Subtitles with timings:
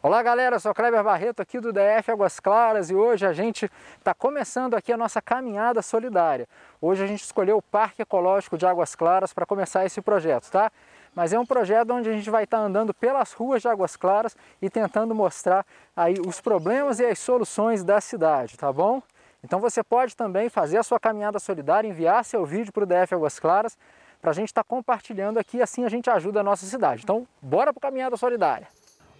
[0.00, 3.68] Olá galera, eu sou Kleber Barreto aqui do DF Águas Claras e hoje a gente
[3.98, 6.46] está começando aqui a nossa caminhada solidária.
[6.80, 10.70] Hoje a gente escolheu o Parque Ecológico de Águas Claras para começar esse projeto, tá?
[11.16, 13.96] Mas é um projeto onde a gente vai estar tá andando pelas ruas de Águas
[13.96, 15.66] Claras e tentando mostrar
[15.96, 19.02] aí os problemas e as soluções da cidade, tá bom?
[19.42, 23.16] Então você pode também fazer a sua caminhada solidária, enviar seu vídeo para o DF
[23.16, 23.76] Águas Claras
[24.22, 27.02] para a gente estar tá compartilhando aqui, assim a gente ajuda a nossa cidade.
[27.02, 28.68] Então bora para caminhada solidária!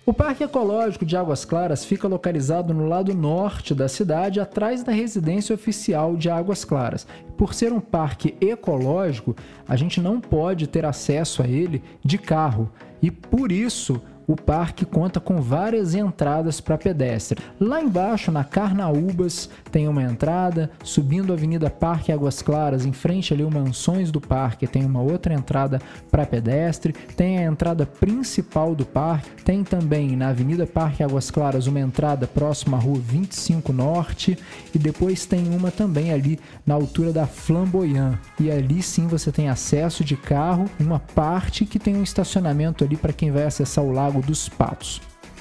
[0.08, 4.90] O Parque Ecológico de Águas Claras fica localizado no lado norte da cidade, atrás da
[4.90, 7.06] residência oficial de Águas Claras.
[7.36, 9.36] Por ser um parque ecológico,
[9.68, 14.84] a gente não pode ter acesso a ele de carro e por isso o parque
[14.84, 17.42] conta com várias entradas para pedestre.
[17.58, 23.32] Lá embaixo, na Carnaúbas, tem uma entrada, subindo a Avenida Parque Águas Claras, em frente
[23.32, 28.74] ali o Mansões do Parque, tem uma outra entrada para pedestre, tem a entrada principal
[28.74, 33.72] do parque, tem também na Avenida Parque Águas Claras uma entrada próxima à Rua 25
[33.72, 34.38] Norte
[34.74, 38.18] e depois tem uma também ali na altura da Flamboyant.
[38.38, 42.96] E ali sim você tem acesso de carro, uma parte que tem um estacionamento ali
[42.96, 45.00] para quem vai acessar o Lago dos Patos.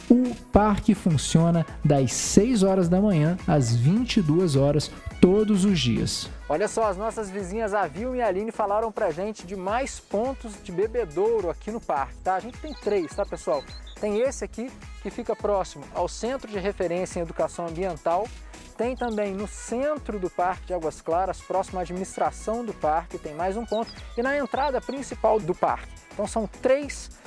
[0.09, 6.29] O parque funciona das 6 horas da manhã às 22 horas todos os dias.
[6.47, 10.53] Olha só, as nossas vizinhas a Vilma e Aline falaram pra gente de mais pontos
[10.63, 12.35] de bebedouro aqui no parque, tá?
[12.35, 13.61] A gente tem três, tá pessoal?
[13.99, 18.27] Tem esse aqui que fica próximo ao Centro de Referência em Educação Ambiental,
[18.77, 23.33] tem também no centro do Parque de Águas Claras, próximo à administração do parque, tem
[23.33, 25.91] mais um ponto, e na entrada principal do parque.
[26.13, 27.26] Então são três pontos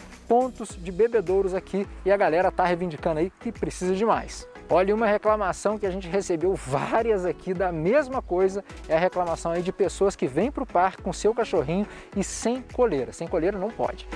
[0.81, 4.47] de bebedouros aqui e a galera está reivindicando aí que precisa de mais.
[4.69, 9.51] Olha, uma reclamação que a gente recebeu várias aqui da mesma coisa é a reclamação
[9.51, 11.85] aí de pessoas que vêm para o parque com seu cachorrinho
[12.17, 13.13] e sem coleira.
[13.13, 14.07] Sem coleira não pode.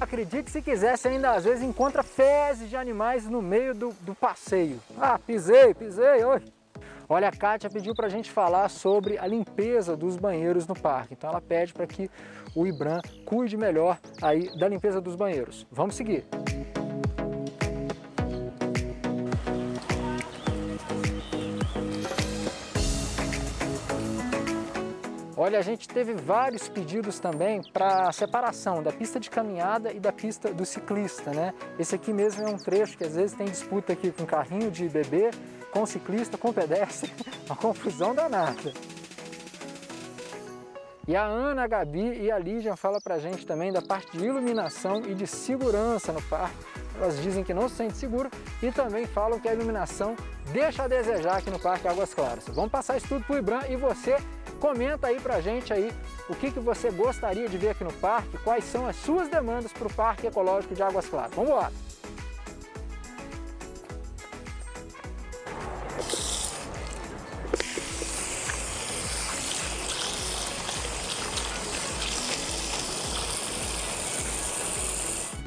[0.00, 4.14] Acredite se quiser, você ainda às vezes encontra fezes de animais no meio do, do
[4.14, 4.78] passeio.
[4.96, 6.40] Ah, pisei, pisei, oi.
[7.12, 11.14] Olha, a Kátia pediu para a gente falar sobre a limpeza dos banheiros no parque.
[11.14, 12.08] Então ela pede para que
[12.54, 15.66] o IBRAM cuide melhor aí da limpeza dos banheiros.
[15.72, 16.24] Vamos seguir.
[25.36, 30.12] Olha, a gente teve vários pedidos também para separação da pista de caminhada e da
[30.12, 31.54] pista do ciclista, né?
[31.76, 34.88] Esse aqui mesmo é um trecho que às vezes tem disputa aqui com carrinho de
[34.88, 35.30] bebê,
[35.70, 37.12] com ciclista, com pedestre,
[37.46, 38.72] uma confusão danada.
[41.08, 44.24] E a Ana, a Gabi e a Lígia falam pra gente também da parte de
[44.24, 46.56] iluminação e de segurança no parque.
[46.94, 48.30] Elas dizem que não se sente seguro
[48.62, 50.14] e também falam que a iluminação
[50.52, 52.44] deixa a desejar aqui no Parque Águas Claras.
[52.48, 54.18] Vamos passar isso tudo pro Ibram e você
[54.60, 55.90] comenta aí pra gente aí
[56.28, 59.72] o que, que você gostaria de ver aqui no parque, quais são as suas demandas
[59.72, 61.34] para o Parque Ecológico de Águas Claras.
[61.34, 61.72] Vamos lá!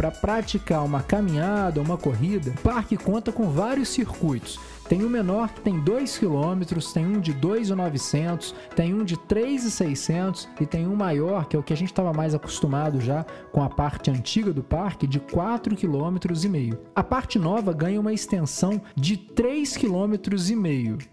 [0.03, 4.59] Para praticar uma caminhada uma corrida, o parque conta com vários circuitos.
[4.89, 6.61] Tem um menor que tem 2 km,
[6.93, 11.63] tem um de 2,900, tem um de 3,600 e tem um maior, que é o
[11.63, 15.77] que a gente estava mais acostumado já com a parte antiga do parque, de 4,5
[15.77, 16.77] km.
[16.93, 21.07] A parte nova ganha uma extensão de 3,5 km.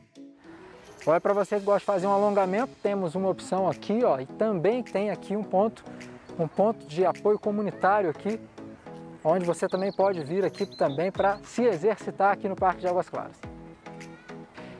[1.07, 4.27] Olha, para você que gosta de fazer um alongamento, temos uma opção aqui, ó, e
[4.27, 5.85] também tem aqui um ponto,
[6.37, 8.41] um ponto de apoio comunitário aqui
[9.25, 13.09] onde você também pode vir aqui também para se exercitar aqui no Parque de Águas
[13.09, 13.37] Claras.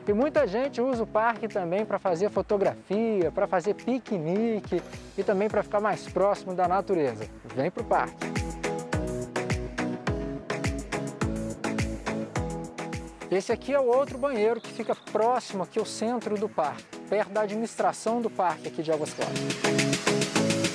[0.07, 4.81] E muita gente usa o parque também para fazer fotografia, para fazer piquenique
[5.17, 7.25] e também para ficar mais próximo da natureza.
[7.55, 8.41] Vem para o parque!
[13.29, 17.31] Esse aqui é o outro banheiro que fica próximo aqui ao centro do parque, perto
[17.31, 20.70] da administração do parque aqui de Águas Claras.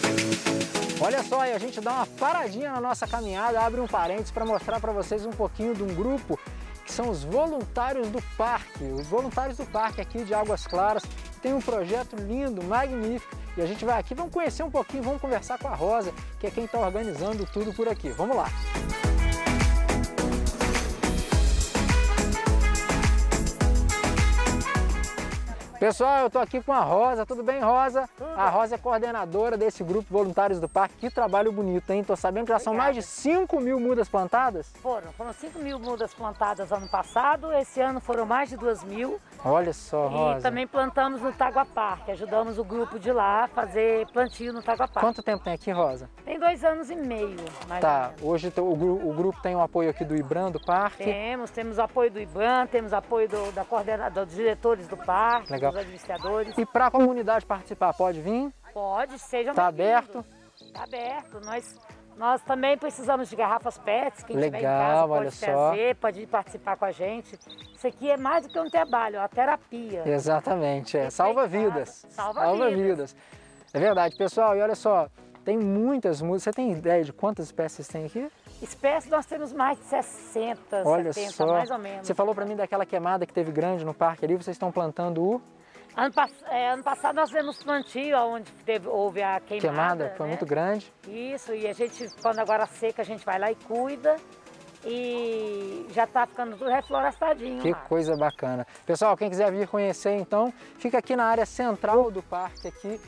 [1.00, 4.80] Olha só, a gente dá uma paradinha na nossa caminhada, abre um parênteses para mostrar
[4.80, 6.38] para vocês um pouquinho de um grupo
[6.84, 8.84] que são os voluntários do parque.
[8.84, 11.02] Os voluntários do parque aqui de Águas Claras
[11.42, 15.20] tem um projeto lindo, magnífico e a gente vai aqui, vamos conhecer um pouquinho, vamos
[15.20, 18.10] conversar com a Rosa, que é quem está organizando tudo por aqui.
[18.10, 18.46] Vamos lá!
[25.78, 27.26] Pessoal, eu tô aqui com a Rosa.
[27.26, 28.08] Tudo bem, Rosa?
[28.16, 28.30] Tudo.
[28.30, 30.94] A Rosa é coordenadora desse grupo Voluntários do Parque.
[30.96, 32.02] Que trabalho bonito, hein?
[32.02, 34.72] Tô sabendo que já são mais de 5 mil mudas plantadas.
[34.80, 39.20] Foram, foram 5 mil mudas plantadas ano passado, esse ano foram mais de 2 mil.
[39.44, 40.38] Olha só, Rosa.
[40.38, 44.62] E também plantamos no Tagua Parque, ajudamos o grupo de lá a fazer plantio no
[44.62, 45.00] Tagua Parque.
[45.00, 46.08] Quanto tempo tem aqui, Rosa?
[46.24, 47.36] Tem dois anos e meio,
[47.68, 51.04] mais Tá, hoje o, o, grupo tem o apoio aqui do IBRAM do parque?
[51.04, 55.52] Temos, temos o apoio do IBRAM, temos apoio do, da coordenadora, dos diretores do parque,
[55.52, 55.72] Legal.
[55.76, 56.56] Dos administradores.
[56.58, 58.52] E para a comunidade participar, pode vir?
[58.72, 60.24] Pode, seja Tá aberto?
[60.72, 61.40] Tá aberto.
[61.44, 61.78] Nós,
[62.16, 64.22] nós também precisamos de garrafas PETs.
[64.24, 65.46] Quem Legal, tiver em casa olha pode só.
[65.46, 67.38] trazer, pode ir participar com a gente.
[67.74, 70.02] Isso aqui é mais do que um trabalho, é uma terapia.
[70.06, 71.10] Exatamente, é.
[71.10, 72.06] Salva vidas.
[72.10, 73.14] salva vidas.
[73.72, 74.56] É verdade, pessoal.
[74.56, 75.08] E olha só,
[75.44, 76.42] tem muitas mudas.
[76.42, 78.30] Você tem ideia de quantas espécies tem aqui?
[78.62, 81.46] Espécies nós temos mais de 60, Olha 70, só.
[81.46, 82.06] mais ou menos.
[82.06, 84.34] Você falou para mim daquela queimada que teve grande no parque ali.
[84.34, 85.42] Vocês estão plantando o
[85.96, 86.12] Ano,
[86.50, 89.68] é, ano passado nós fizemos plantio, onde teve, houve a queimada.
[89.68, 90.32] queimada, foi né?
[90.32, 90.92] muito grande.
[91.08, 94.16] Isso, e a gente, quando agora seca, a gente vai lá e cuida.
[94.84, 97.78] E já tá ficando tudo reflorestadinho Que lá.
[97.88, 98.64] coisa bacana.
[98.84, 103.00] Pessoal, quem quiser vir conhecer, então, fica aqui na área central do parque aqui,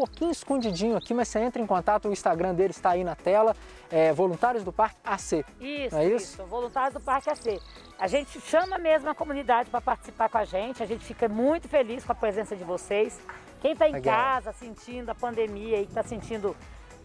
[0.00, 3.54] pouquinho escondidinho aqui, mas você entra em contato, o Instagram dele está aí na tela,
[3.90, 5.44] é Voluntários do Parque AC.
[5.60, 6.44] Isso, Não é isso, isso?
[6.44, 7.60] Voluntários do Parque AC.
[7.98, 11.68] A gente chama mesmo a comunidade para participar com a gente, a gente fica muito
[11.68, 13.20] feliz com a presença de vocês.
[13.60, 14.14] Quem está em Legal.
[14.14, 16.56] casa sentindo a pandemia e está sentindo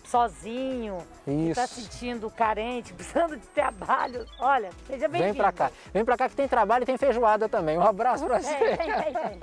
[0.05, 1.81] sozinho, está Isso.
[1.81, 5.33] sentindo carente, precisando de trabalho, olha, seja bem-vindo.
[5.33, 5.71] Vem pra cá.
[5.93, 7.77] Vem pra cá que tem trabalho e tem feijoada também.
[7.77, 8.55] Um abraço pra você.
[8.55, 9.39] Tem, tem, tem,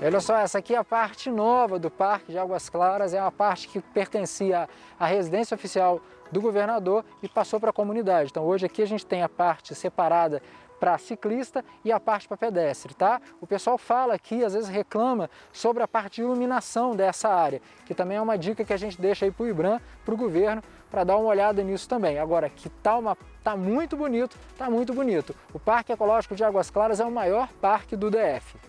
[0.00, 3.32] Olha só, essa aqui é a parte nova do Parque de Águas Claras, é uma
[3.32, 4.68] parte que pertencia
[4.98, 6.00] à residência oficial
[6.30, 8.30] do governador e passou para a comunidade.
[8.30, 10.40] Então hoje aqui a gente tem a parte separada
[10.78, 13.20] para ciclista e a parte para pedestre, tá?
[13.40, 17.92] O pessoal fala aqui, às vezes reclama sobre a parte de iluminação dessa área, que
[17.92, 20.62] também é uma dica que a gente deixa aí para o IBRAM, para o governo,
[20.88, 22.20] para dar uma olhada nisso também.
[22.20, 25.34] Agora, que tá, uma, tá muito bonito, tá muito bonito.
[25.52, 28.67] O Parque Ecológico de Águas Claras é o maior parque do DF.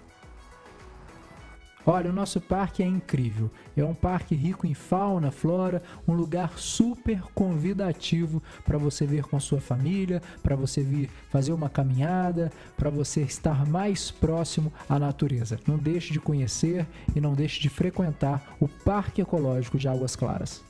[1.85, 3.49] Olha, o nosso parque é incrível.
[3.75, 9.39] É um parque rico em fauna, flora, um lugar super convidativo para você vir com
[9.39, 15.59] sua família, para você vir fazer uma caminhada, para você estar mais próximo à natureza.
[15.65, 16.85] Não deixe de conhecer
[17.15, 20.63] e não deixe de frequentar o Parque Ecológico de Águas Claras.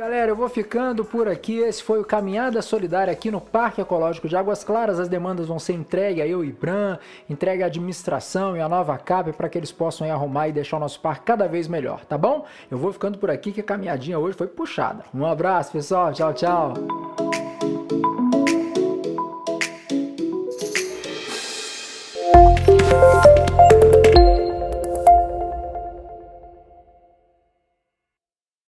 [0.00, 1.58] Galera, eu vou ficando por aqui.
[1.58, 4.98] Esse foi o Caminhada Solidária aqui no Parque Ecológico de Águas Claras.
[4.98, 6.96] As demandas vão ser entregue a eu e Bran,
[7.28, 10.80] entregue à administração e à nova CAP para que eles possam arrumar e deixar o
[10.80, 12.46] nosso parque cada vez melhor, tá bom?
[12.70, 15.04] Eu vou ficando por aqui que a caminhadinha hoje foi puxada.
[15.14, 16.14] Um abraço, pessoal.
[16.14, 16.72] Tchau, tchau.